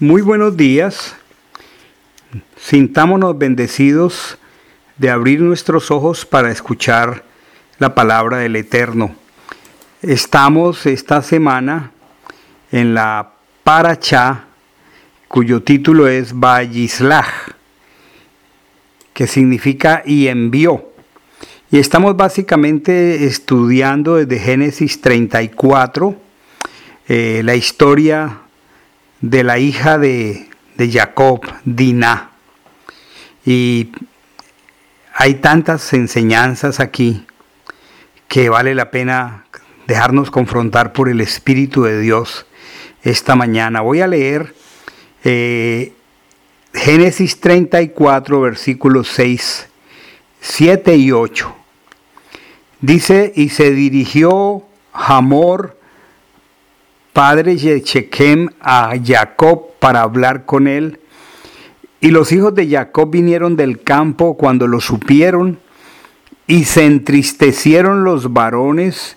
Muy 0.00 0.22
buenos 0.22 0.56
días. 0.56 1.16
Sintámonos 2.56 3.36
bendecidos 3.36 4.38
de 4.96 5.10
abrir 5.10 5.40
nuestros 5.40 5.90
ojos 5.90 6.24
para 6.24 6.52
escuchar 6.52 7.24
la 7.80 7.96
palabra 7.96 8.36
del 8.36 8.54
Eterno. 8.54 9.16
Estamos 10.00 10.86
esta 10.86 11.20
semana 11.20 11.90
en 12.70 12.94
la 12.94 13.32
Paracha, 13.64 14.44
cuyo 15.26 15.64
título 15.64 16.06
es 16.06 16.32
Vallislach, 16.32 17.56
que 19.12 19.26
significa 19.26 20.04
y 20.06 20.28
envió. 20.28 20.92
Y 21.72 21.80
estamos 21.80 22.16
básicamente 22.16 23.24
estudiando 23.24 24.14
desde 24.14 24.38
Génesis 24.38 25.00
34 25.00 26.14
eh, 27.08 27.40
la 27.44 27.56
historia 27.56 28.42
de 29.20 29.44
la 29.44 29.58
hija 29.58 29.98
de, 29.98 30.48
de 30.76 30.90
Jacob, 30.90 31.40
Dinah. 31.64 32.30
Y 33.44 33.92
hay 35.14 35.34
tantas 35.34 35.92
enseñanzas 35.92 36.80
aquí 36.80 37.24
que 38.28 38.48
vale 38.48 38.74
la 38.74 38.90
pena 38.90 39.44
dejarnos 39.86 40.30
confrontar 40.30 40.92
por 40.92 41.08
el 41.08 41.20
Espíritu 41.20 41.82
de 41.82 41.98
Dios 42.00 42.46
esta 43.02 43.34
mañana. 43.34 43.80
Voy 43.80 44.00
a 44.00 44.06
leer 44.06 44.54
eh, 45.24 45.92
Génesis 46.74 47.40
34, 47.40 48.40
versículos 48.40 49.08
6, 49.08 49.66
7 50.40 50.96
y 50.96 51.12
8. 51.12 51.54
Dice, 52.80 53.32
y 53.34 53.48
se 53.48 53.72
dirigió 53.72 54.62
Hamor 54.92 55.77
padre 57.18 57.56
de 57.56 58.48
a 58.60 58.94
Jacob 59.04 59.72
para 59.80 60.02
hablar 60.02 60.44
con 60.46 60.68
él. 60.68 61.00
Y 62.00 62.12
los 62.12 62.30
hijos 62.30 62.54
de 62.54 62.70
Jacob 62.70 63.10
vinieron 63.10 63.56
del 63.56 63.82
campo 63.82 64.36
cuando 64.36 64.68
lo 64.68 64.80
supieron, 64.80 65.58
y 66.46 66.62
se 66.62 66.86
entristecieron 66.86 68.04
los 68.04 68.32
varones 68.32 69.16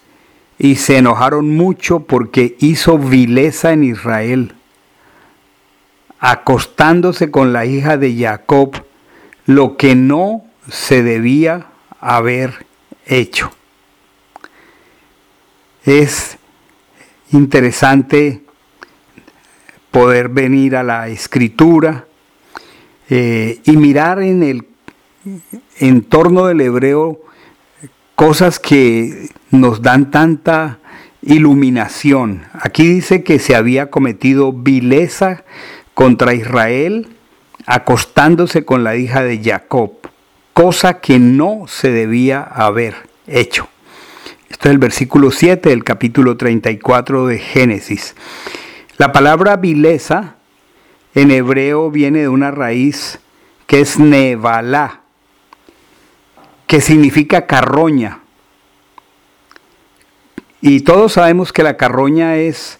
y 0.57 0.77
se 0.77 0.97
enojaron 0.97 1.55
mucho 1.55 1.99
porque 1.99 2.55
hizo 2.57 2.97
vileza 2.97 3.71
en 3.71 3.83
Israel, 3.83 4.55
acostándose 6.19 7.29
con 7.29 7.53
la 7.53 7.67
hija 7.67 7.97
de 7.97 8.17
Jacob, 8.17 8.83
lo 9.45 9.77
que 9.77 9.93
no 9.93 10.43
se 10.71 11.03
debía 11.03 11.67
haber 11.99 12.65
hecho. 13.05 13.51
Es 15.85 16.39
interesante 17.31 18.43
poder 19.91 20.29
venir 20.29 20.75
a 20.75 20.83
la 20.83 21.09
escritura 21.09 22.05
eh, 23.09 23.59
y 23.65 23.75
mirar 23.77 24.21
en 24.21 24.43
el 24.43 24.65
entorno 25.79 26.45
del 26.45 26.61
hebreo 26.61 27.21
cosas 28.15 28.59
que 28.59 29.29
nos 29.49 29.81
dan 29.81 30.11
tanta 30.11 30.79
iluminación. 31.21 32.43
Aquí 32.53 32.85
dice 32.85 33.23
que 33.23 33.39
se 33.39 33.55
había 33.55 33.89
cometido 33.89 34.53
vileza 34.53 35.43
contra 35.93 36.33
Israel 36.33 37.09
acostándose 37.65 38.65
con 38.65 38.83
la 38.83 38.95
hija 38.95 39.23
de 39.23 39.41
Jacob, 39.43 39.91
cosa 40.53 40.99
que 40.99 41.19
no 41.19 41.65
se 41.67 41.91
debía 41.91 42.41
haber 42.41 42.95
hecho. 43.27 43.69
Esto 44.51 44.67
es 44.67 44.73
el 44.73 44.79
versículo 44.79 45.31
7 45.31 45.69
del 45.69 45.85
capítulo 45.85 46.35
34 46.35 47.25
de 47.25 47.39
Génesis. 47.39 48.15
La 48.97 49.13
palabra 49.13 49.55
vileza 49.55 50.35
en 51.15 51.31
hebreo 51.31 51.89
viene 51.89 52.19
de 52.19 52.27
una 52.27 52.51
raíz 52.51 53.19
que 53.65 53.79
es 53.79 53.97
nevalá, 53.97 55.03
que 56.67 56.81
significa 56.81 57.47
carroña. 57.47 58.19
Y 60.59 60.81
todos 60.81 61.13
sabemos 61.13 61.53
que 61.53 61.63
la 61.63 61.77
carroña 61.77 62.35
es 62.35 62.77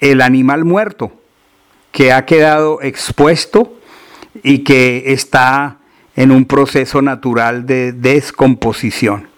el 0.00 0.20
animal 0.20 0.66
muerto 0.66 1.10
que 1.90 2.12
ha 2.12 2.26
quedado 2.26 2.82
expuesto 2.82 3.78
y 4.42 4.58
que 4.58 5.04
está 5.06 5.78
en 6.16 6.30
un 6.30 6.44
proceso 6.44 7.00
natural 7.00 7.64
de 7.64 7.92
descomposición. 7.92 9.32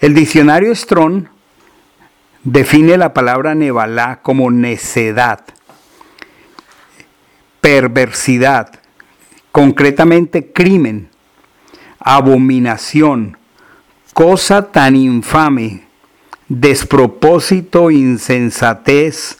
El 0.00 0.14
diccionario 0.14 0.72
Strong 0.72 1.24
define 2.44 2.96
la 2.96 3.12
palabra 3.12 3.56
nevalá 3.56 4.20
como 4.22 4.48
necedad, 4.52 5.40
perversidad, 7.60 8.78
concretamente 9.50 10.52
crimen, 10.52 11.08
abominación, 11.98 13.38
cosa 14.14 14.70
tan 14.70 14.94
infame, 14.94 15.82
despropósito, 16.46 17.90
insensatez, 17.90 19.38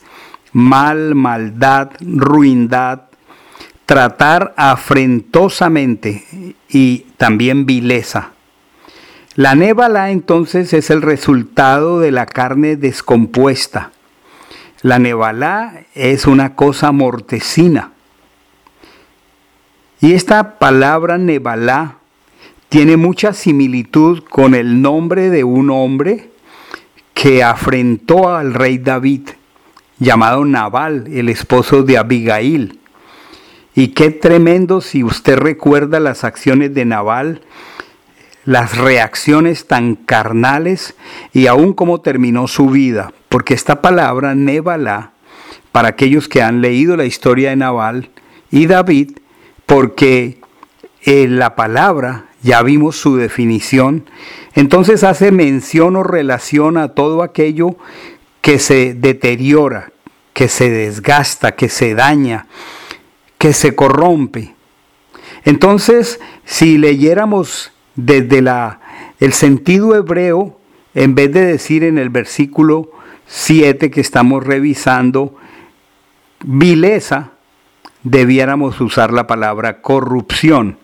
mal, 0.51 1.15
maldad, 1.15 1.91
ruindad, 2.01 3.03
tratar 3.85 4.53
afrentosamente 4.57 6.55
y 6.67 7.05
también 7.15 7.65
vileza. 7.65 8.33
La 9.39 9.55
névala 9.55 10.11
entonces 10.11 10.73
es 10.73 10.89
el 10.89 11.01
resultado 11.01 12.01
de 12.01 12.11
la 12.11 12.25
carne 12.25 12.75
descompuesta. 12.75 13.93
La 14.81 14.99
névala 14.99 15.85
es 15.95 16.27
una 16.27 16.57
cosa 16.57 16.91
mortecina. 16.91 17.93
Y 20.01 20.11
esta 20.11 20.59
palabra 20.59 21.17
nevala 21.17 21.99
tiene 22.67 22.97
mucha 22.97 23.31
similitud 23.31 24.25
con 24.29 24.55
el 24.55 24.81
nombre 24.81 25.29
de 25.29 25.45
un 25.45 25.69
hombre 25.69 26.31
que 27.13 27.41
afrentó 27.41 28.35
al 28.35 28.53
rey 28.53 28.77
David, 28.77 29.29
llamado 29.99 30.43
Nabal, 30.43 31.07
el 31.13 31.29
esposo 31.29 31.83
de 31.83 31.97
Abigail. 31.97 32.77
Y 33.73 33.93
qué 33.93 34.11
tremendo 34.11 34.81
si 34.81 35.01
usted 35.01 35.37
recuerda 35.37 36.01
las 36.01 36.25
acciones 36.25 36.73
de 36.73 36.83
Nabal 36.83 37.41
las 38.49 38.75
reacciones 38.75 39.67
tan 39.67 39.93
carnales 39.93 40.95
y 41.33 41.45
aún 41.45 41.73
cómo 41.73 42.01
terminó 42.01 42.47
su 42.47 42.71
vida, 42.71 43.13
porque 43.29 43.53
esta 43.53 43.83
palabra 43.83 44.33
Nebalá, 44.33 45.11
para 45.71 45.89
aquellos 45.89 46.27
que 46.27 46.41
han 46.41 46.59
leído 46.59 46.97
la 46.97 47.05
historia 47.05 47.51
de 47.51 47.57
Nabal 47.57 48.09
y 48.49 48.65
David, 48.65 49.19
porque 49.67 50.39
en 51.03 51.37
la 51.37 51.55
palabra 51.55 52.25
ya 52.41 52.63
vimos 52.63 52.95
su 52.95 53.17
definición, 53.17 54.09
entonces 54.55 55.03
hace 55.03 55.31
mención 55.31 55.95
o 55.95 56.01
relación 56.01 56.77
a 56.77 56.95
todo 56.95 57.21
aquello 57.21 57.77
que 58.41 58.57
se 58.57 58.95
deteriora, 58.95 59.91
que 60.33 60.47
se 60.47 60.71
desgasta, 60.71 61.51
que 61.51 61.69
se 61.69 61.93
daña, 61.93 62.47
que 63.37 63.53
se 63.53 63.75
corrompe. 63.75 64.55
Entonces, 65.45 66.19
si 66.45 66.79
leyéramos 66.79 67.73
desde 68.05 68.41
la, 68.41 68.79
el 69.19 69.33
sentido 69.33 69.95
hebreo, 69.95 70.57
en 70.93 71.15
vez 71.15 71.31
de 71.31 71.45
decir 71.45 71.83
en 71.83 71.97
el 71.97 72.09
versículo 72.09 72.91
7 73.27 73.91
que 73.91 74.01
estamos 74.01 74.43
revisando, 74.43 75.35
vileza, 76.43 77.31
debiéramos 78.03 78.79
usar 78.81 79.13
la 79.13 79.27
palabra 79.27 79.81
corrupción. 79.81 80.77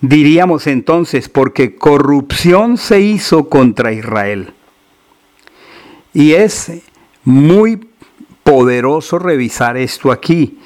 Diríamos 0.00 0.66
entonces, 0.66 1.28
porque 1.28 1.76
corrupción 1.76 2.76
se 2.76 3.00
hizo 3.00 3.48
contra 3.48 3.92
Israel. 3.92 4.52
Y 6.12 6.32
es 6.32 6.70
muy 7.24 7.88
poderoso 8.42 9.18
revisar 9.18 9.76
esto 9.76 10.12
aquí, 10.12 10.58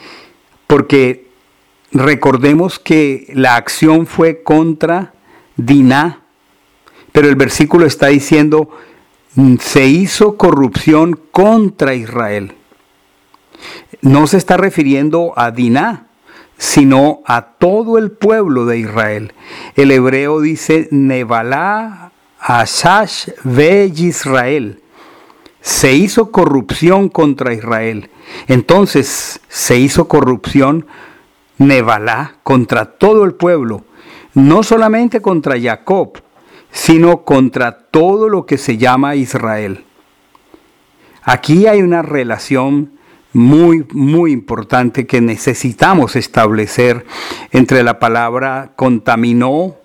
porque 0.66 1.28
recordemos 1.92 2.78
que 2.78 3.30
la 3.32 3.54
acción 3.54 4.06
fue 4.06 4.42
contra 4.42 5.14
Diná, 5.58 6.20
pero 7.10 7.28
el 7.28 7.34
versículo 7.34 7.84
está 7.84 8.06
diciendo, 8.06 8.70
mm, 9.34 9.56
se 9.56 9.86
hizo 9.86 10.36
corrupción 10.36 11.18
contra 11.32 11.94
Israel. 11.94 12.54
No 14.00 14.28
se 14.28 14.36
está 14.36 14.56
refiriendo 14.56 15.34
a 15.36 15.50
Diná, 15.50 16.06
sino 16.58 17.22
a 17.26 17.42
todo 17.58 17.98
el 17.98 18.12
pueblo 18.12 18.66
de 18.66 18.78
Israel. 18.78 19.32
El 19.74 19.90
hebreo 19.90 20.40
dice 20.40 20.86
Nebalá 20.92 22.12
Ashash 22.38 23.30
ve. 23.42 24.78
Se 25.60 25.92
hizo 25.92 26.30
corrupción 26.30 27.08
contra 27.08 27.52
Israel. 27.52 28.10
Entonces 28.46 29.40
se 29.48 29.76
hizo 29.76 30.06
corrupción 30.06 30.86
Nebalá 31.58 32.36
contra 32.44 32.84
todo 32.84 33.24
el 33.24 33.34
pueblo 33.34 33.82
no 34.38 34.62
solamente 34.62 35.20
contra 35.20 35.60
Jacob, 35.60 36.22
sino 36.70 37.24
contra 37.24 37.76
todo 37.76 38.28
lo 38.28 38.46
que 38.46 38.56
se 38.56 38.76
llama 38.76 39.16
Israel. 39.16 39.84
Aquí 41.22 41.66
hay 41.66 41.82
una 41.82 42.02
relación 42.02 42.92
muy, 43.32 43.84
muy 43.92 44.32
importante 44.32 45.06
que 45.06 45.20
necesitamos 45.20 46.16
establecer 46.16 47.04
entre 47.50 47.82
la 47.82 47.98
palabra 47.98 48.72
contaminó, 48.76 49.76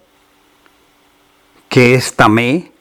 que 1.68 1.96
es 1.96 2.16
tamé, 2.16 2.72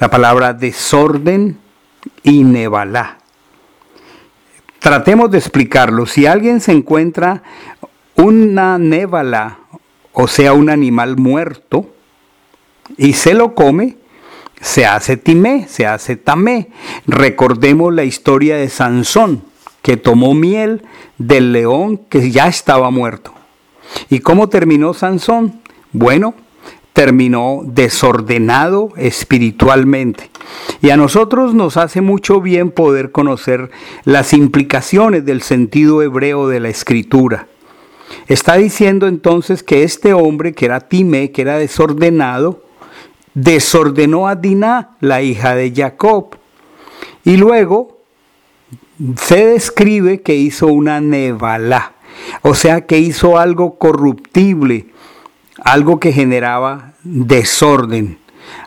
la 0.00 0.10
palabra 0.10 0.54
desorden 0.54 1.58
y 2.22 2.42
nevalá. 2.42 3.18
Tratemos 4.78 5.30
de 5.30 5.38
explicarlo. 5.38 6.06
Si 6.06 6.26
alguien 6.26 6.60
se 6.60 6.72
encuentra 6.72 7.42
una 8.16 8.78
névala, 8.78 9.58
o 10.12 10.28
sea, 10.28 10.52
un 10.52 10.70
animal 10.70 11.16
muerto, 11.16 11.86
y 12.96 13.14
se 13.14 13.34
lo 13.34 13.54
come, 13.54 13.96
se 14.60 14.86
hace 14.86 15.16
timé, 15.16 15.66
se 15.68 15.86
hace 15.86 16.16
tamé. 16.16 16.68
Recordemos 17.06 17.92
la 17.92 18.04
historia 18.04 18.56
de 18.56 18.68
Sansón, 18.68 19.42
que 19.82 19.96
tomó 19.96 20.34
miel 20.34 20.82
del 21.18 21.52
león 21.52 21.98
que 22.08 22.30
ya 22.30 22.46
estaba 22.46 22.90
muerto. 22.90 23.32
¿Y 24.08 24.20
cómo 24.20 24.48
terminó 24.48 24.94
Sansón? 24.94 25.60
Bueno, 25.92 26.34
terminó 26.92 27.62
desordenado 27.64 28.90
espiritualmente. 28.96 30.30
Y 30.80 30.90
a 30.90 30.96
nosotros 30.96 31.54
nos 31.54 31.76
hace 31.76 32.00
mucho 32.00 32.40
bien 32.40 32.70
poder 32.70 33.12
conocer 33.12 33.70
las 34.04 34.32
implicaciones 34.32 35.24
del 35.24 35.42
sentido 35.42 36.02
hebreo 36.02 36.48
de 36.48 36.60
la 36.60 36.68
escritura. 36.68 37.48
Está 38.28 38.56
diciendo 38.56 39.06
entonces 39.06 39.62
que 39.62 39.82
este 39.82 40.14
hombre 40.14 40.52
que 40.52 40.66
era 40.66 40.80
Timé, 40.80 41.30
que 41.30 41.42
era 41.42 41.58
desordenado, 41.58 42.62
desordenó 43.34 44.28
a 44.28 44.36
Diná, 44.36 44.96
la 45.00 45.22
hija 45.22 45.54
de 45.54 45.72
Jacob. 45.74 46.36
Y 47.24 47.36
luego 47.36 47.98
se 49.16 49.46
describe 49.46 50.22
que 50.22 50.34
hizo 50.34 50.66
una 50.66 51.00
nevalá, 51.00 51.92
o 52.42 52.54
sea 52.54 52.86
que 52.86 52.98
hizo 52.98 53.38
algo 53.38 53.78
corruptible, 53.78 54.86
algo 55.64 55.98
que 55.98 56.12
generaba 56.12 56.94
desorden. 57.02 58.18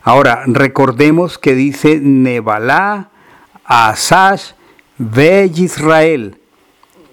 Ahora, 0.03 0.43
recordemos 0.45 1.37
que 1.37 1.53
dice 1.53 1.99
Nebalá, 1.99 3.09
Asash, 3.65 4.51
Ve 4.97 5.51
Israel. 5.53 6.37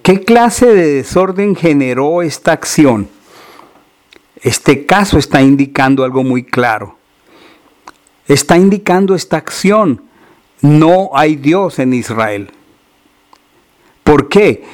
¿Qué 0.02 0.24
clase 0.24 0.66
de 0.66 0.94
desorden 0.94 1.54
generó 1.54 2.22
esta 2.22 2.52
acción? 2.52 3.08
Este 4.40 4.84
caso 4.84 5.18
está 5.18 5.42
indicando 5.42 6.02
algo 6.02 6.24
muy 6.24 6.42
claro. 6.42 6.96
Está 8.26 8.56
indicando 8.56 9.14
esta 9.14 9.36
acción. 9.36 10.02
No 10.60 11.10
hay 11.14 11.36
Dios 11.36 11.78
en 11.78 11.94
Israel. 11.94 12.50
¿Por 14.02 14.28
qué? 14.28 14.64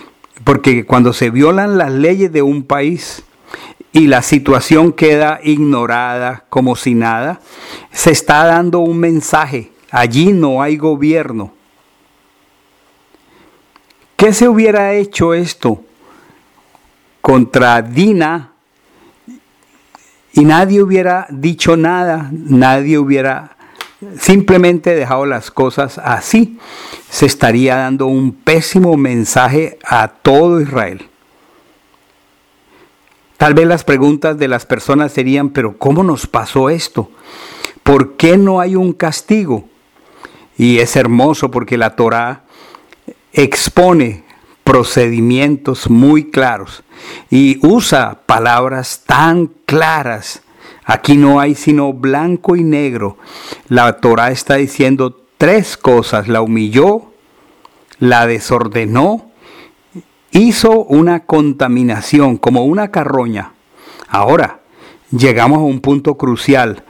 Porque 0.44 0.86
cuando 0.86 1.12
se 1.12 1.28
violan 1.28 1.76
las 1.76 1.92
leyes 1.92 2.32
de 2.32 2.40
un 2.40 2.62
país, 2.62 3.22
y 3.92 4.06
la 4.06 4.22
situación 4.22 4.92
queda 4.92 5.40
ignorada 5.42 6.44
como 6.48 6.76
si 6.76 6.94
nada, 6.94 7.40
se 7.90 8.12
está 8.12 8.44
dando 8.44 8.80
un 8.80 8.98
mensaje. 8.98 9.72
Allí 9.90 10.32
no 10.32 10.62
hay 10.62 10.76
gobierno. 10.76 11.52
¿Qué 14.18 14.32
se 14.32 14.48
hubiera 14.48 14.94
hecho 14.94 15.32
esto 15.32 15.80
contra 17.20 17.80
Dina 17.82 18.50
y 20.32 20.44
nadie 20.44 20.82
hubiera 20.82 21.28
dicho 21.30 21.76
nada, 21.76 22.28
nadie 22.32 22.98
hubiera 22.98 23.56
simplemente 24.18 24.96
dejado 24.96 25.24
las 25.24 25.52
cosas 25.52 25.98
así? 25.98 26.58
Se 27.08 27.26
estaría 27.26 27.76
dando 27.76 28.08
un 28.08 28.32
pésimo 28.32 28.96
mensaje 28.96 29.78
a 29.84 30.08
todo 30.08 30.60
Israel. 30.60 31.08
Tal 33.36 33.54
vez 33.54 33.68
las 33.68 33.84
preguntas 33.84 34.36
de 34.36 34.48
las 34.48 34.66
personas 34.66 35.12
serían, 35.12 35.50
pero 35.50 35.78
¿cómo 35.78 36.02
nos 36.02 36.26
pasó 36.26 36.70
esto? 36.70 37.08
¿Por 37.84 38.16
qué 38.16 38.36
no 38.36 38.58
hay 38.58 38.74
un 38.74 38.94
castigo? 38.94 39.68
Y 40.56 40.80
es 40.80 40.96
hermoso 40.96 41.52
porque 41.52 41.78
la 41.78 41.94
Torá 41.94 42.47
expone 43.32 44.24
procedimientos 44.64 45.88
muy 45.88 46.30
claros 46.30 46.82
y 47.30 47.58
usa 47.66 48.20
palabras 48.26 49.02
tan 49.06 49.50
claras. 49.66 50.42
Aquí 50.84 51.16
no 51.16 51.40
hay 51.40 51.54
sino 51.54 51.92
blanco 51.92 52.56
y 52.56 52.64
negro. 52.64 53.18
La 53.68 54.00
Torá 54.00 54.30
está 54.30 54.56
diciendo 54.56 55.22
tres 55.36 55.76
cosas. 55.76 56.28
La 56.28 56.42
humilló, 56.42 57.12
la 57.98 58.26
desordenó 58.26 59.28
hizo 60.30 60.84
una 60.84 61.20
contaminación 61.20 62.36
como 62.36 62.64
una 62.64 62.90
carroña. 62.90 63.52
Ahora, 64.08 64.60
llegamos 65.10 65.58
a 65.58 65.62
un 65.62 65.80
punto 65.80 66.16
crucial. 66.16 66.84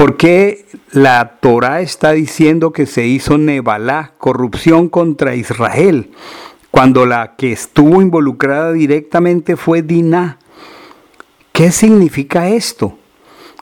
¿Por 0.00 0.16
qué 0.16 0.64
la 0.92 1.36
Torah 1.42 1.82
está 1.82 2.12
diciendo 2.12 2.72
que 2.72 2.86
se 2.86 3.06
hizo 3.06 3.36
Nebalá, 3.36 4.14
corrupción 4.16 4.88
contra 4.88 5.34
Israel, 5.34 6.10
cuando 6.70 7.04
la 7.04 7.36
que 7.36 7.52
estuvo 7.52 8.00
involucrada 8.00 8.72
directamente 8.72 9.58
fue 9.58 9.82
Diná? 9.82 10.38
¿Qué 11.52 11.70
significa 11.70 12.48
esto? 12.48 12.96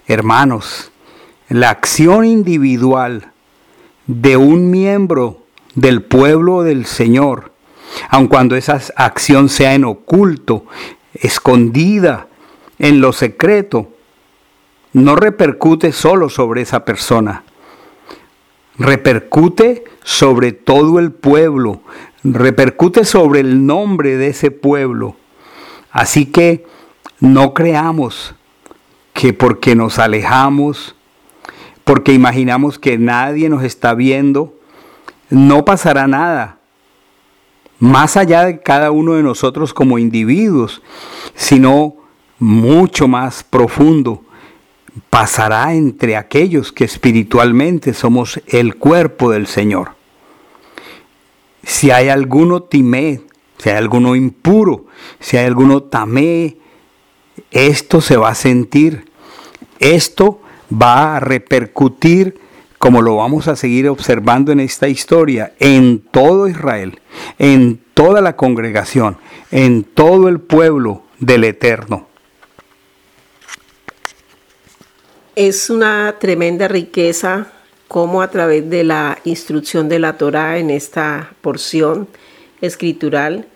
Hermanos, 0.07 0.93
la 1.49 1.71
acción 1.71 2.25
individual 2.25 3.33
de 4.07 4.37
un 4.37 4.71
miembro 4.71 5.43
del 5.75 6.03
pueblo 6.03 6.63
del 6.63 6.87
Señor 6.87 7.51
aun 8.11 8.29
cuando 8.29 8.55
esa 8.55 8.81
acción 8.95 9.49
sea 9.49 9.75
en 9.75 9.85
oculto, 9.85 10.67
escondida, 11.15 12.29
en 12.79 13.01
lo 13.01 13.13
secreto, 13.13 13.89
no 14.93 15.17
repercute 15.17 15.93
solo 15.93 16.29
sobre 16.29 16.63
esa 16.63 16.85
persona, 16.85 17.45
repercute 18.79 19.85
sobre 20.03 20.53
todo 20.53 20.99
el 20.99 21.13
pueblo, 21.13 21.83
repercute 22.25 23.05
sobre 23.05 23.41
el 23.41 23.67
nombre 23.67 24.17
de 24.17 24.29
ese 24.29 24.51
pueblo. 24.51 25.17
Así 25.91 26.27
que 26.27 26.67
no 27.21 27.55
creamos 27.55 28.35
que 29.13 29.33
porque 29.33 29.75
nos 29.75 29.99
alejamos, 29.99 30.95
porque 31.85 32.13
imaginamos 32.13 32.79
que 32.79 32.99
nadie 32.99 33.49
nos 33.49 33.65
está 33.65 33.95
viendo, 33.95 34.55
no 35.31 35.65
pasará 35.65 36.07
nada 36.07 36.59
más 37.79 38.17
allá 38.17 38.45
de 38.45 38.61
cada 38.61 38.91
uno 38.91 39.15
de 39.15 39.23
nosotros 39.23 39.73
como 39.73 39.99
individuos, 39.99 40.83
sino 41.35 41.97
mucho 42.39 43.09
más 43.09 43.43
profundo. 43.45 44.23
Pasará 45.11 45.75
entre 45.75 46.17
aquellos 46.17 46.73
que 46.73 46.85
espiritualmente 46.85 47.95
somos 47.95 48.41
el 48.47 48.77
cuerpo 48.77 49.31
del 49.31 49.47
Señor. 49.47 49.93
Si 51.63 51.91
hay 51.91 52.09
alguno 52.09 52.63
timé, 52.63 53.23
si 53.59 53.71
hay 53.71 53.77
alguno 53.77 54.17
impuro, 54.17 54.87
si 55.21 55.37
hay 55.37 55.47
alguno 55.47 55.83
tamé, 55.83 56.57
esto 57.51 58.01
se 58.01 58.17
va 58.17 58.31
a 58.31 58.35
sentir, 58.35 59.11
esto 59.79 60.41
va 60.71 61.17
a 61.17 61.21
repercutir 61.21 62.41
como 62.79 63.03
lo 63.03 63.17
vamos 63.17 63.49
a 63.49 63.57
seguir 63.57 63.89
observando 63.89 64.53
en 64.53 64.61
esta 64.61 64.89
historia, 64.89 65.53
en 65.59 65.99
todo 65.99 66.49
Israel, 66.49 67.01
en 67.39 67.81
toda 67.95 68.21
la 68.21 68.37
congregación, 68.37 69.19
en 69.51 69.83
todo 69.83 70.29
el 70.29 70.41
pueblo 70.41 71.03
del 71.19 71.45
Eterno. 71.45 72.08
Es 75.41 75.71
una 75.71 76.17
tremenda 76.19 76.67
riqueza 76.67 77.47
cómo 77.87 78.23
a 78.23 78.31
través 78.33 78.69
de 78.69 78.83
la 78.83 79.21
instrucción 79.23 79.89
de 79.89 80.01
la 80.01 80.19
Torá 80.19 80.59
en 80.59 80.69
esta 80.69 81.33
porción 81.43 82.09
escritural, 82.61 83.47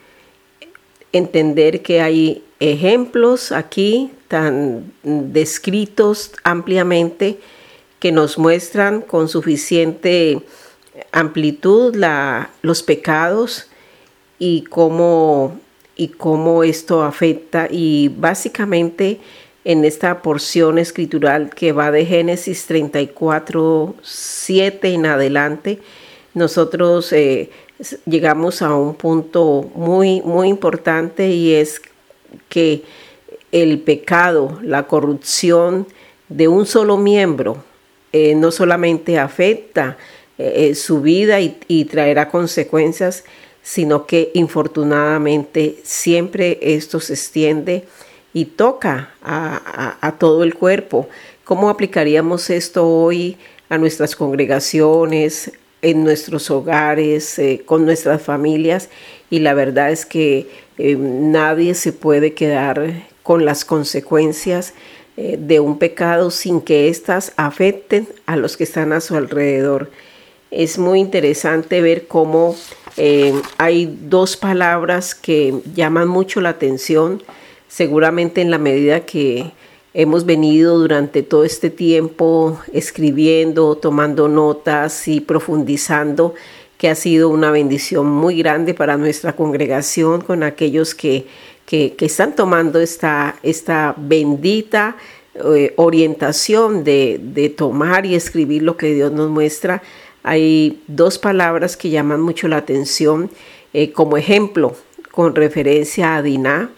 entender 1.10 1.82
que 1.82 2.00
hay 2.00 2.44
ejemplos 2.60 3.50
aquí 3.50 4.12
tan 4.28 4.92
descritos 5.02 6.30
ampliamente 6.44 7.40
que 7.98 8.12
nos 8.12 8.38
muestran 8.38 9.00
con 9.00 9.28
suficiente 9.28 10.40
amplitud 11.10 11.96
los 12.62 12.84
pecados 12.84 13.66
y 14.38 14.62
cómo, 14.70 15.58
y 15.96 16.10
cómo 16.10 16.62
esto 16.62 17.02
afecta. 17.02 17.66
Y 17.68 18.06
básicamente 18.16 19.18
en 19.64 19.84
esta 19.84 20.22
porción 20.22 20.78
escritural 20.78 21.50
que 21.50 21.72
va 21.72 21.90
de 21.90 22.04
Génesis 22.04 22.66
34, 22.66 23.94
7 24.02 24.88
en 24.88 25.06
adelante, 25.06 25.78
nosotros 26.34 27.12
eh, 27.12 27.50
llegamos 28.06 28.62
a 28.62 28.74
un 28.74 28.94
punto 28.94 29.70
muy, 29.74 30.20
muy 30.22 30.48
importante 30.48 31.28
y 31.28 31.54
es 31.54 31.80
que 32.48 32.82
el 33.52 33.80
pecado, 33.80 34.58
la 34.62 34.86
corrupción 34.86 35.86
de 36.28 36.48
un 36.48 36.66
solo 36.66 36.96
miembro, 36.96 37.62
eh, 38.12 38.34
no 38.34 38.50
solamente 38.50 39.18
afecta 39.18 39.96
eh, 40.38 40.74
su 40.74 41.02
vida 41.02 41.40
y, 41.40 41.84
traerá 41.84 42.28
consecuencias, 42.28 43.24
sino 43.62 44.06
que 44.06 44.30
infortunadamente 44.34 45.76
siempre 45.82 46.58
esto 46.60 47.00
se 47.00 47.12
extiende 47.14 47.84
y 48.34 48.46
toca 48.46 49.10
a, 49.22 50.14
todo 50.18 50.42
el 50.42 50.54
cuerpo. 50.54 51.08
¿Cómo 51.44 51.68
aplicaríamos 51.68 52.50
esto 52.50 52.88
hoy 52.88 53.36
a 53.68 53.78
nuestras 53.78 54.16
congregaciones, 54.16 55.52
en 55.82 56.04
nuestros 56.04 56.50
hogares, 56.50 57.38
eh, 57.38 57.62
con 57.64 57.84
nuestras 57.84 58.22
familias? 58.22 58.88
Y 59.30 59.40
la 59.40 59.54
verdad 59.54 59.90
es 59.90 60.06
que 60.06 60.48
eh, 60.78 60.96
nadie 60.96 61.74
se 61.74 61.92
puede 61.92 62.32
quedar 62.32 63.06
con 63.22 63.44
las 63.44 63.64
consecuencias 63.64 64.74
eh, 65.16 65.36
de 65.38 65.60
un 65.60 65.78
pecado 65.78 66.30
sin 66.30 66.60
que 66.60 66.88
éstas 66.88 67.32
afecten 67.36 68.08
a 68.24 68.36
los 68.36 68.56
que 68.56 68.64
están 68.64 68.92
a 68.92 69.00
su 69.00 69.16
alrededor. 69.16 69.90
Es 70.50 70.78
muy 70.78 71.00
interesante 71.00 71.80
ver 71.80 72.06
cómo 72.06 72.54
hay 73.56 73.98
dos 74.02 74.36
palabras 74.36 75.14
que 75.14 75.62
llaman 75.74 76.08
mucho 76.08 76.42
la 76.42 76.50
atención 76.50 77.22
seguramente 77.72 78.42
en 78.42 78.50
la 78.50 78.58
medida 78.58 79.00
que 79.00 79.50
hemos 79.94 80.26
venido 80.26 80.78
durante 80.78 81.22
todo 81.22 81.44
este 81.44 81.70
tiempo 81.70 82.60
escribiendo, 82.74 83.76
tomando 83.76 84.28
notas 84.28 85.08
y 85.08 85.20
profundizando, 85.20 86.34
que 86.76 86.90
ha 86.90 86.94
sido 86.94 87.30
una 87.30 87.50
bendición 87.50 88.06
muy 88.06 88.36
grande 88.36 88.74
para 88.74 88.98
nuestra 88.98 89.34
congregación 89.34 90.20
con 90.20 90.42
aquellos 90.42 90.94
que, 90.94 91.26
que, 91.64 91.94
están 91.98 92.34
tomando 92.36 92.78
esta, 92.78 93.36
esta 93.42 93.94
bendita 93.96 94.96
eh, 95.34 95.72
orientación 95.76 96.84
de, 96.84 97.18
de, 97.22 97.48
tomar 97.48 98.04
y 98.04 98.14
escribir 98.14 98.62
lo 98.62 98.76
que 98.76 98.92
Dios 98.92 99.12
nos 99.12 99.30
muestra. 99.30 99.82
Hay 100.22 100.82
dos 100.88 101.18
palabras 101.18 101.78
que 101.78 101.88
llaman 101.88 102.20
mucho 102.20 102.48
la 102.48 102.58
atención 102.58 103.30
eh, 103.72 103.92
como 103.92 104.18
ejemplo 104.18 104.76
con 105.10 105.34
referencia 105.34 106.16
a 106.16 106.22
Diná 106.22 106.70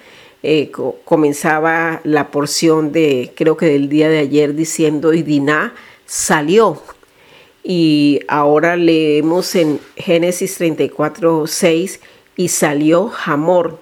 eh, 0.46 0.70
comenzaba 1.06 2.02
la 2.04 2.30
porción 2.30 2.92
de, 2.92 3.32
creo 3.34 3.56
que 3.56 3.64
del 3.64 3.88
día 3.88 4.10
de 4.10 4.18
ayer, 4.18 4.54
diciendo, 4.54 5.14
y 5.14 5.22
Diná 5.22 5.74
salió. 6.04 6.82
Y 7.62 8.20
ahora 8.28 8.76
leemos 8.76 9.54
en 9.54 9.80
Génesis 9.96 10.56
34, 10.56 11.46
6, 11.46 12.00
y 12.36 12.48
salió 12.48 13.10
Hamor. 13.24 13.78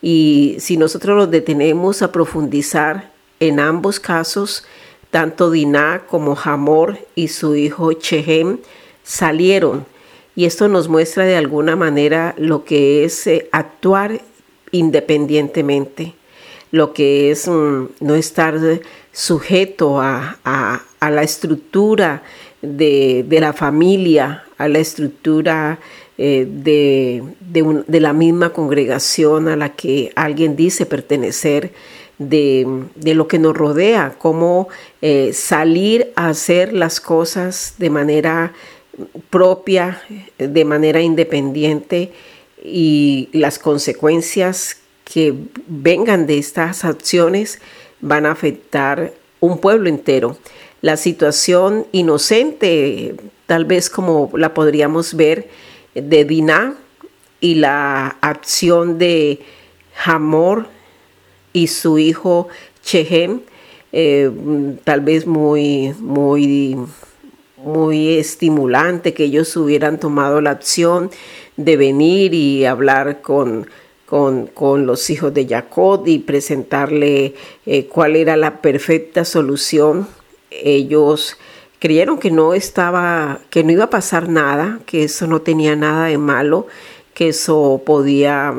Y 0.00 0.56
si 0.60 0.78
nosotros 0.78 1.14
nos 1.14 1.30
detenemos 1.30 2.00
a 2.00 2.10
profundizar 2.10 3.12
en 3.38 3.60
ambos 3.60 4.00
casos, 4.00 4.64
tanto 5.10 5.50
Diná 5.50 6.04
como 6.08 6.38
Hamor 6.42 6.98
y 7.14 7.28
su 7.28 7.54
hijo 7.54 7.92
Chehem 7.92 8.60
salieron. 9.02 9.84
Y 10.34 10.46
esto 10.46 10.68
nos 10.68 10.88
muestra 10.88 11.24
de 11.24 11.36
alguna 11.36 11.76
manera 11.76 12.34
lo 12.38 12.64
que 12.64 13.04
es 13.04 13.26
eh, 13.26 13.48
actuar 13.52 14.22
independientemente, 14.72 16.14
lo 16.70 16.92
que 16.92 17.30
es 17.30 17.48
mm, 17.48 17.86
no 18.00 18.14
estar 18.14 18.58
sujeto 19.12 20.00
a, 20.00 20.38
la 21.00 21.22
estructura 21.22 22.22
de, 22.62 23.26
la 23.30 23.52
familia, 23.52 24.44
a 24.58 24.68
la 24.68 24.78
estructura 24.78 25.78
eh, 26.18 26.46
de, 26.48 28.00
la 28.00 28.12
misma 28.12 28.50
congregación 28.52 29.48
a 29.48 29.56
la 29.56 29.70
que 29.70 30.12
alguien 30.14 30.56
dice 30.56 30.86
pertenecer, 30.86 31.72
de, 32.18 32.66
lo 33.14 33.28
que 33.28 33.38
nos 33.38 33.56
rodea, 33.56 34.16
cómo 34.18 34.68
eh, 35.02 35.32
salir 35.32 36.12
a 36.16 36.28
hacer 36.28 36.72
las 36.72 37.00
cosas 37.00 37.74
de 37.78 37.90
manera 37.90 38.52
propia, 39.30 40.02
de 40.38 40.64
manera 40.64 41.00
independiente 41.00 42.12
y 42.62 43.28
las 43.32 43.58
consecuencias 43.58 44.78
que 45.04 45.34
vengan 45.66 46.26
de 46.26 46.38
estas 46.38 46.84
acciones 46.84 47.60
van 48.00 48.26
a 48.26 48.32
afectar 48.32 49.14
un 49.40 49.58
pueblo 49.58 49.88
entero. 49.88 50.36
La 50.80 50.96
situación 50.96 51.86
inocente, 51.92 53.14
tal 53.46 53.64
vez 53.64 53.90
como 53.90 54.30
la 54.34 54.54
podríamos 54.54 55.14
ver 55.14 55.48
de 55.94 56.24
Diná 56.24 56.76
y 57.40 57.54
la 57.56 58.16
acción 58.20 58.98
de 58.98 59.40
Hamor 60.04 60.66
y 61.52 61.68
su 61.68 61.98
hijo 61.98 62.48
Chehem, 62.82 63.40
eh, 63.92 64.30
tal 64.84 65.00
vez 65.00 65.26
muy, 65.26 65.94
muy, 65.98 66.76
muy 67.56 68.18
estimulante 68.18 69.14
que 69.14 69.24
ellos 69.24 69.56
hubieran 69.56 69.98
tomado 69.98 70.40
la 70.40 70.50
acción 70.50 71.10
de 71.58 71.76
venir 71.76 72.32
y 72.32 72.64
hablar 72.64 73.20
con, 73.20 73.68
con, 74.06 74.86
los 74.86 75.10
hijos 75.10 75.34
de 75.34 75.46
Jacob 75.46 76.04
y 76.06 76.20
presentarle 76.20 77.34
eh, 77.66 77.86
cuál 77.86 78.16
era 78.16 78.36
la 78.36 78.62
perfecta 78.62 79.26
solución. 79.26 80.08
Ellos 80.50 81.36
creyeron 81.80 82.18
que 82.18 82.30
no 82.30 82.54
estaba, 82.54 83.40
que 83.50 83.64
no 83.64 83.72
iba 83.72 83.84
a 83.84 83.90
pasar 83.90 84.28
nada, 84.28 84.80
que 84.86 85.04
eso 85.04 85.26
no 85.26 85.42
tenía 85.42 85.76
nada 85.76 86.06
de 86.06 86.16
malo, 86.16 86.68
que 87.12 87.28
eso 87.28 87.82
podía, 87.84 88.54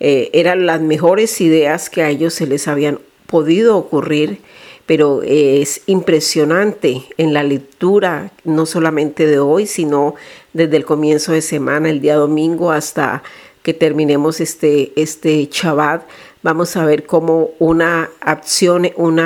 eh, 0.00 0.30
eran 0.32 0.64
las 0.64 0.80
mejores 0.80 1.40
ideas 1.40 1.90
que 1.90 2.02
a 2.02 2.08
ellos 2.08 2.34
se 2.34 2.46
les 2.46 2.68
habían 2.68 3.00
podido 3.26 3.76
ocurrir 3.76 4.40
pero 4.88 5.20
es 5.22 5.82
impresionante 5.84 7.02
en 7.18 7.34
la 7.34 7.42
lectura, 7.42 8.32
no 8.44 8.64
solamente 8.64 9.26
de 9.26 9.38
hoy, 9.38 9.66
sino 9.66 10.14
desde 10.54 10.78
el 10.78 10.86
comienzo 10.86 11.32
de 11.32 11.42
semana, 11.42 11.90
el 11.90 12.00
día 12.00 12.16
domingo, 12.16 12.70
hasta 12.70 13.22
que 13.62 13.74
terminemos 13.74 14.40
este, 14.40 14.94
este 14.96 15.46
Shabbat, 15.52 16.08
vamos 16.42 16.74
a 16.74 16.86
ver 16.86 17.04
cómo 17.04 17.50
una 17.58 18.08
acción, 18.22 18.88
un 18.96 19.20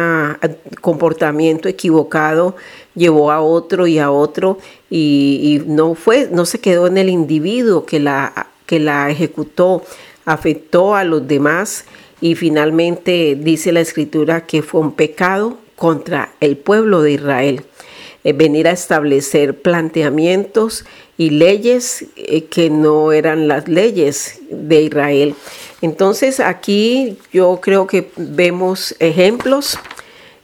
comportamiento 0.81 1.69
equivocado 1.69 2.57
llevó 2.97 3.31
a 3.31 3.41
otro 3.41 3.87
y 3.87 4.01
a 4.01 4.11
otro 4.11 4.59
y, 4.91 5.63
no 5.67 5.95
fue, 5.95 6.29
no 6.33 6.45
se 6.45 6.59
quedó 6.59 6.89
en 6.89 6.99
el 6.99 7.09
individuo 7.09 7.87
que 7.87 8.01
la, 8.01 8.49
que 8.67 8.81
la 8.81 9.11
ejecutó, 9.11 9.85
afectó 10.25 10.97
a 10.97 11.05
los 11.05 11.29
demás 11.29 11.85
y 12.23 12.37
finalmente 12.37 13.37
dice 13.39 13.73
la 13.73 13.81
escritura 13.81 14.47
que 14.47 14.63
fue 14.63 14.81
un 14.81 14.93
pecado 14.93 15.59
contra 15.77 16.33
el 16.41 16.57
pueblo 16.57 17.03
de 17.03 17.13
Israel. 17.13 17.65
Eh, 18.25 18.33
venir 18.33 18.69
a 18.69 18.71
establecer 18.71 19.61
planteamientos 19.61 20.85
y 21.19 21.31
leyes 21.31 22.07
eh, 22.15 22.45
que 22.45 22.71
no 22.71 23.11
eran 23.11 23.49
las 23.49 23.67
leyes 23.67 24.39
de 24.49 24.83
Israel. 24.83 25.35
Entonces 25.81 26.39
aquí 26.39 27.19
yo 27.33 27.59
creo 27.61 27.89
que 27.89 28.13
vemos 28.17 28.95
ejemplos 29.01 29.77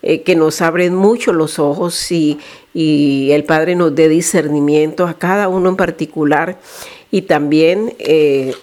eh, 0.03 0.23
que 0.23 0.35
nos 0.35 0.61
abren 0.61 0.97
mucho 0.97 1.33
los 1.33 1.61
ojos 1.61 2.11
y, 2.11 2.39
el 2.75 3.43
Padre 3.43 3.75
nos 3.75 3.93
dé 3.97 4.09
discernimiento 4.09 5.09
a 5.09 5.19
cada 5.19 5.49
uno 5.49 5.71
en 5.71 5.77
particular 5.77 6.61
y 7.11 7.23
también 7.23 7.95
eh, 7.99 8.55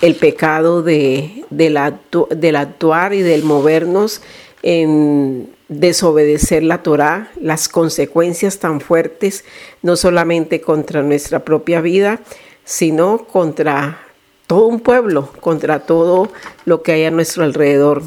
el 0.00 0.14
pecado 0.14 0.82
de, 0.82 1.44
del, 1.50 1.76
actuar 1.76 3.12
y 3.12 3.22
del 3.22 3.42
movernos 3.42 4.22
en 4.62 5.50
desobedecer 5.68 6.62
la 6.62 6.82
Torá, 6.82 7.30
las 7.40 7.68
consecuencias 7.68 8.58
tan 8.58 8.80
fuertes, 8.80 9.44
no 9.82 9.96
solamente 9.96 10.60
contra 10.60 11.02
nuestra 11.02 11.44
propia 11.44 11.80
vida, 11.80 12.20
sino 12.64 13.26
contra 13.26 14.00
todo 14.46 14.66
un 14.66 14.80
pueblo, 14.80 15.30
contra 15.40 15.80
todo 15.80 16.30
lo 16.64 16.82
que 16.82 16.92
hay 16.92 17.04
a 17.04 17.10
nuestro 17.10 17.44
alrededor. 17.44 18.02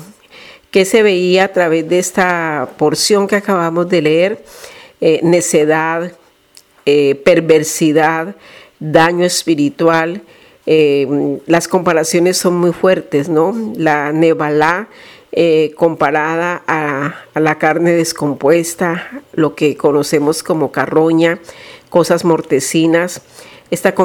¿Qué 0.72 0.86
se 0.86 1.04
veía 1.04 1.46
a 1.46 1.54
través 1.54 1.88
de 1.88 2.00
esta 2.00 2.70
porción 2.78 3.28
que 3.28 3.36
acabamos 3.36 3.88
de 3.90 4.02
leer? 4.02 4.44
Eh, 5.00 5.20
necedad, 5.22 6.14
eh, 6.86 7.16
perversidad, 7.24 8.36
daño 8.84 9.26
espiritual. 9.26 10.22
Eh, 10.66 11.40
las 11.48 11.68
comparaciones 11.68 12.38
son 12.38 12.58
muy 12.58 12.72
fuertes, 12.72 13.30
¿no? 13.30 13.56
La 13.76 14.12
nebalá 14.12 14.88
eh, 15.32 15.74
comparada 15.76 16.62
a, 16.68 17.16
la 17.40 17.58
carne 17.58 17.94
descompuesta, 17.94 19.24
lo 19.34 19.56
que 19.56 19.76
conocemos 19.76 20.44
como 20.44 20.72
carroña, 20.72 21.40
cosas 21.90 22.24
mortecinas, 22.24 23.22
esta 23.72 23.96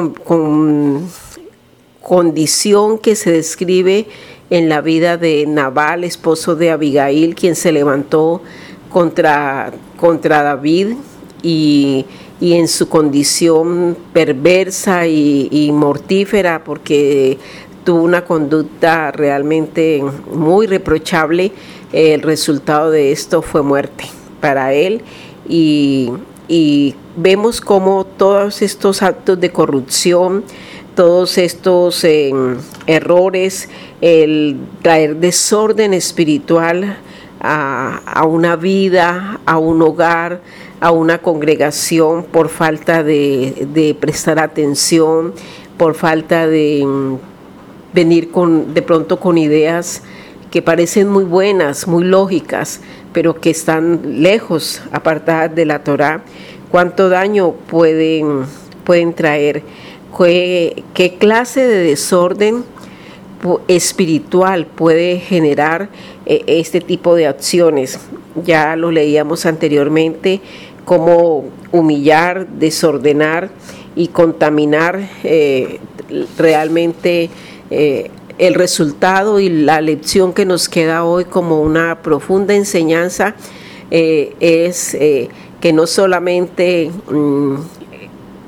condición 2.01 2.97
que 2.97 3.15
se 3.15 3.31
describe 3.31 4.07
en 4.49 4.69
la 4.69 4.81
vida 4.81 5.17
de 5.17 5.45
Nabal, 5.45 6.03
esposo 6.03 6.55
de 6.55 6.71
Abigail, 6.71 7.35
quien 7.35 7.55
se 7.55 7.71
levantó 7.71 8.41
contra, 8.89 9.71
contra 9.97 10.41
David 10.41 10.95
y 11.43 12.07
y 12.39 12.53
en 12.53 12.67
su 12.67 12.87
condición 12.87 13.97
perversa 14.13 15.07
y, 15.07 15.71
mortífera 15.73 16.63
porque 16.63 17.37
tuvo 17.83 18.03
una 18.03 18.23
conducta 18.23 19.11
realmente 19.11 20.03
muy 20.31 20.67
reprochable, 20.67 21.51
el 21.91 22.21
resultado 22.21 22.91
de 22.91 23.11
esto 23.11 23.41
fue 23.41 23.61
muerte 23.61 24.05
para 24.39 24.73
él. 24.73 25.01
Y, 25.47 26.11
vemos 27.15 27.61
cómo 27.61 28.05
todos 28.05 28.61
estos 28.63 29.03
actos 29.03 29.39
de 29.39 29.51
corrupción, 29.51 30.43
todos 30.95 31.37
estos 31.37 32.03
em, 32.03 32.57
errores, 32.87 33.69
el 34.01 34.57
traer 34.81 35.17
desorden 35.17 35.93
espiritual 35.93 36.97
a, 37.41 38.25
una 38.25 38.55
vida, 38.55 39.39
a 39.45 39.57
un 39.57 39.81
hogar, 39.81 40.41
a 40.79 40.91
una 40.91 41.17
congregación 41.19 42.23
por 42.23 42.49
falta 42.49 43.03
de, 43.03 43.95
prestar 43.99 44.39
atención, 44.39 45.33
por 45.77 45.95
falta 45.95 46.47
de 46.47 46.81
em, 46.81 47.17
venir 47.93 48.31
con, 48.31 48.73
de 48.73 48.81
pronto 48.81 49.19
con 49.19 49.37
ideas 49.37 50.03
que 50.51 50.61
parecen 50.61 51.09
muy 51.09 51.25
buenas, 51.25 51.87
muy 51.87 52.03
lógicas, 52.03 52.81
pero 53.13 53.39
que 53.39 53.49
están 53.49 54.21
lejos, 54.23 54.81
apartadas 54.91 55.53
de 55.53 55.65
la 55.65 55.83
Torah. 55.83 56.23
¿Cuánto 56.71 57.09
daño 57.09 57.51
pueden, 57.51 58.45
pueden 58.83 59.13
traer? 59.13 59.63
qué, 60.17 61.15
clase 61.19 61.61
de 61.61 61.83
desorden 61.83 62.63
espiritual 63.67 64.65
puede 64.65 65.19
generar 65.19 65.89
eh, 66.25 66.43
este 66.47 66.81
tipo 66.81 67.15
de 67.15 67.27
acciones. 67.27 67.99
Ya 68.43 68.75
lo 68.75 68.91
leíamos 68.91 69.45
anteriormente, 69.45 70.41
cómo 70.89 71.45
humillar, 71.71 72.47
desordenar 72.47 73.51
y 73.95 74.07
contaminar 74.07 75.07
eh, 75.23 75.79
realmente 76.35 77.29
eh, 77.69 78.09
el 78.39 78.55
resultado 78.55 79.39
y 79.39 79.49
la 79.49 79.81
lección 79.81 80.33
que 80.33 80.47
nos 80.47 80.67
queda 80.67 81.03
hoy 81.03 81.25
como 81.25 81.61
una 81.61 82.01
profunda 82.01 82.55
enseñanza 82.55 83.35
es 83.91 84.95
que 85.59 85.73
no 85.73 85.87
solamente 85.87 86.91
mm, 87.09 87.55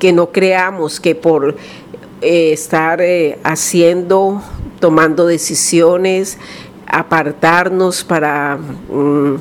que 0.02 0.12
no 0.12 0.32
creamos 0.32 0.98
que 0.98 1.14
por 1.14 1.54
eh, 2.22 2.52
estar 2.52 3.00
eh, 3.00 3.38
haciendo, 3.44 4.42
tomando 4.80 5.26
decisiones, 5.26 6.38
apartarnos 6.88 8.02
para 8.02 8.56
mm, 8.56 9.36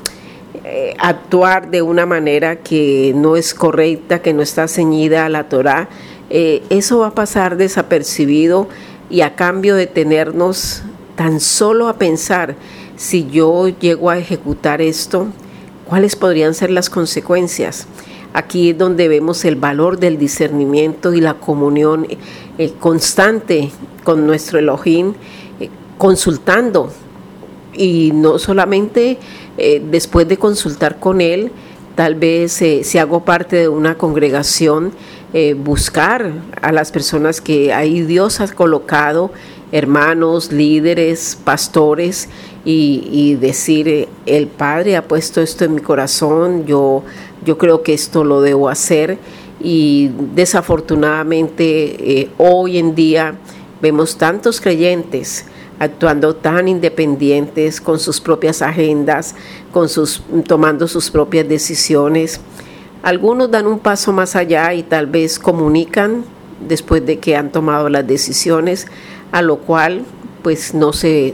eh, 0.71 0.95
actuar 0.97 1.69
de 1.69 1.81
una 1.81 2.05
manera 2.05 2.55
que 2.57 3.13
no 3.15 3.35
es 3.35 3.53
correcta, 3.53 4.21
que 4.21 4.33
no 4.33 4.41
está 4.41 4.67
ceñida 4.67 5.25
a 5.25 5.29
la 5.29 5.49
Torah, 5.49 5.89
eso 6.29 6.99
va 6.99 7.07
a 7.07 7.13
pasar 7.13 7.57
desapercibido 7.57 8.69
y 9.09 9.19
a 9.19 9.35
cambio 9.35 9.75
de 9.75 9.85
tenernos 9.85 10.81
tan 11.17 11.41
solo 11.41 11.89
a 11.89 11.97
pensar 11.97 12.55
si 12.95 13.27
yo 13.29 13.67
llego 13.67 14.09
a 14.09 14.17
ejecutar 14.17 14.81
esto, 14.81 15.27
cuáles 15.87 16.15
podrían 16.15 16.53
ser 16.53 16.71
las 16.71 16.89
consecuencias. 16.89 17.87
Aquí 18.33 18.69
es 18.69 18.77
donde 18.77 19.07
vemos 19.07 19.43
el 19.43 19.55
valor 19.55 19.99
del 19.99 20.17
discernimiento 20.17 21.13
y 21.13 21.19
la 21.19 21.33
comunión 21.33 22.07
eh, 22.57 22.73
constante 22.79 23.71
con 24.03 24.25
nuestro 24.25 24.59
Elohim, 24.59 25.13
eh, 25.59 25.69
consultando. 25.97 26.93
Y 27.73 28.11
no 28.13 28.39
solamente 28.39 29.17
eh, 29.57 29.81
después 29.89 30.27
de 30.27 30.37
consultar 30.37 30.99
con 30.99 31.21
Él, 31.21 31.51
tal 31.95 32.15
vez 32.15 32.63
si 32.83 32.97
hago 32.97 33.25
parte 33.25 33.57
de 33.57 33.67
una 33.67 33.97
congregación, 33.97 34.93
buscar 35.57 36.31
a 36.61 36.71
las 36.73 36.91
personas 36.91 37.39
que 37.39 37.73
ahí 37.73 38.01
Dios 38.01 38.41
ha 38.41 38.47
colocado, 38.49 39.31
hermanos, 39.71 40.51
líderes, 40.51 41.37
pastores, 41.41 42.27
y, 42.65 43.07
y 43.11 43.35
decir, 43.35 44.07
el 44.25 44.47
Padre 44.47 44.95
ha 44.95 45.07
puesto 45.07 45.41
esto 45.41 45.65
en 45.65 45.75
mi 45.75 45.81
corazón, 45.81 46.65
yo 46.65 47.03
yo 47.45 47.57
creo 47.57 47.83
que 47.83 47.93
esto 47.93 48.23
lo 48.23 48.41
debo 48.41 48.69
hacer. 48.69 49.17
Y 49.59 50.11
desafortunadamente 50.33 52.21
eh, 52.21 52.29
hoy 52.37 52.77
en 52.77 52.95
día 52.95 53.35
vemos 53.81 54.17
tantos 54.17 54.59
creyentes 54.59 55.45
actuando 55.81 56.35
tan 56.35 56.67
independientes 56.67 57.81
con 57.81 57.97
sus 57.97 58.21
propias 58.21 58.61
agendas, 58.61 59.33
con 59.71 59.89
sus 59.89 60.21
tomando 60.47 60.87
sus 60.87 61.09
propias 61.09 61.49
decisiones. 61.49 62.39
Algunos 63.01 63.49
dan 63.49 63.65
un 63.65 63.79
paso 63.79 64.13
más 64.13 64.35
allá 64.35 64.75
y 64.75 64.83
tal 64.83 65.07
vez 65.07 65.39
comunican 65.39 66.23
después 66.67 67.03
de 67.03 67.17
que 67.17 67.35
han 67.35 67.51
tomado 67.51 67.89
las 67.89 68.05
decisiones, 68.05 68.85
a 69.31 69.41
lo 69.41 69.57
cual 69.57 70.05
pues 70.43 70.75
no 70.75 70.93
sé, 70.93 71.33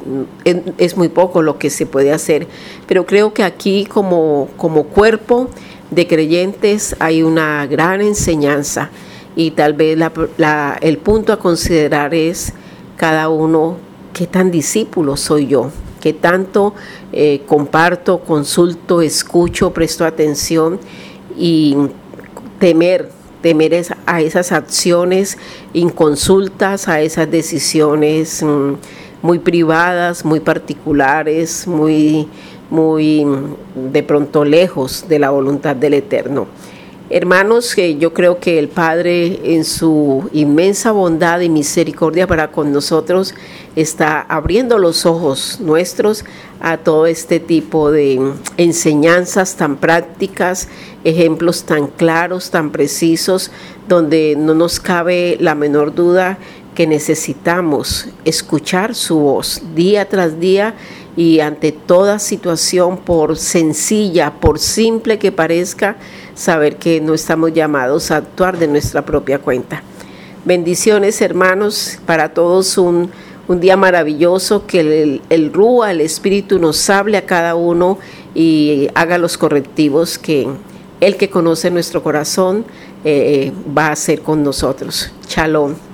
es 0.77 0.95
muy 0.95 1.09
poco 1.09 1.41
lo 1.41 1.59
que 1.59 1.69
se 1.69 1.85
puede 1.85 2.13
hacer, 2.13 2.47
pero 2.87 3.05
creo 3.05 3.33
que 3.33 3.43
aquí 3.43 3.85
como, 3.85 4.47
como 4.55 4.85
cuerpo 4.85 5.49
de 5.91 6.07
creyentes 6.07 6.95
hay 6.99 7.21
una 7.21 7.65
gran 7.67 7.99
enseñanza 7.99 8.91
y 9.35 9.51
tal 9.51 9.73
vez 9.73 9.97
el 10.81 10.97
punto 10.99 11.33
a 11.33 11.39
considerar 11.39 12.13
es 12.13 12.53
cada 12.95 13.27
uno 13.29 13.86
qué 14.17 14.25
tan 14.25 14.49
discípulo 14.49 15.15
soy 15.15 15.45
yo, 15.45 15.69
qué 16.01 16.11
tanto 16.11 16.73
eh, 17.13 17.41
comparto, 17.45 18.19
consulto, 18.19 19.03
escucho, 19.03 19.71
presto 19.73 20.05
atención 20.05 20.79
y 21.37 21.77
temer, 22.59 23.11
temer 23.43 23.85
a 24.07 24.21
esas 24.21 24.51
acciones 24.51 25.37
inconsultas, 25.73 26.87
a 26.87 27.01
esas 27.01 27.29
decisiones 27.29 28.41
mm, 28.41 28.73
muy 29.21 29.37
privadas, 29.37 30.25
muy 30.25 30.39
particulares, 30.39 31.67
muy 31.67 32.27
muy 32.69 33.25
de 33.75 34.03
pronto 34.03 34.43
lejos 34.43 35.05
de 35.07 35.19
la 35.19 35.29
voluntad 35.29 35.75
del 35.75 35.93
Eterno. 35.93 36.47
Hermanos, 37.09 37.73
que 37.73 37.95
yo 37.95 38.13
creo 38.13 38.39
que 38.41 38.59
el 38.59 38.67
Padre 38.67 39.55
en 39.55 39.63
su 39.63 40.29
inmensa 40.33 40.91
bondad 40.91 41.39
y 41.39 41.47
misericordia 41.47 42.27
para 42.27 42.51
con 42.51 42.73
nosotros 42.73 43.33
está 43.77 44.19
abriendo 44.19 44.77
los 44.77 45.05
ojos 45.05 45.61
nuestros 45.61 46.25
a 46.59 46.75
todo 46.75 47.05
este 47.05 47.39
tipo 47.39 47.91
de 47.91 48.33
enseñanzas 48.57 49.55
tan 49.55 49.77
prácticas, 49.77 50.67
ejemplos 51.05 51.63
tan 51.63 51.87
claros, 51.87 52.51
tan 52.51 52.71
precisos, 52.71 53.51
donde 53.87 54.35
no 54.37 54.53
nos 54.53 54.81
cabe 54.81 55.37
la 55.39 55.55
menor 55.55 55.95
duda 55.95 56.37
que 56.75 56.87
necesitamos 56.87 58.09
escuchar 58.25 58.95
su 58.95 59.17
voz 59.17 59.61
día 59.75 60.09
tras 60.09 60.41
día 60.41 60.75
y 61.15 61.39
ante 61.39 61.71
toda 61.71 62.19
situación, 62.19 62.97
por 62.97 63.37
sencilla, 63.37 64.33
por 64.39 64.59
simple 64.59 65.17
que 65.17 65.31
parezca, 65.31 65.97
saber 66.37 66.77
que 66.77 67.01
no 67.01 67.13
estamos 67.13 67.51
llamados 67.51 68.11
a 68.11 68.17
actuar 68.17 68.57
de 68.57 68.67
nuestra 68.67 69.03
propia 69.03 69.39
cuenta. 69.39 69.83
Bendiciones 70.45 71.21
hermanos, 71.21 71.99
para 72.05 72.29
todos 72.29 72.77
un, 72.77 73.11
día 73.49 73.75
maravilloso, 73.77 74.65
que 74.67 74.81
el, 74.81 75.21
el 75.29 75.53
Rúa, 75.53 75.91
el 75.91 76.01
Espíritu 76.01 76.59
nos 76.59 76.89
hable 76.89 77.17
a 77.17 77.25
cada 77.25 77.55
uno 77.55 77.97
y 78.35 78.89
haga 78.93 79.17
los 79.17 79.37
correctivos 79.37 80.17
que 80.17 80.47
el 80.99 81.15
que 81.15 81.29
conoce 81.29 81.71
nuestro 81.71 82.03
corazón 82.03 82.65
eh, 83.03 83.51
va 83.75 83.87
a 83.87 83.91
hacer 83.91 84.21
con 84.21 84.43
nosotros. 84.43 85.11
Shalom. 85.27 85.86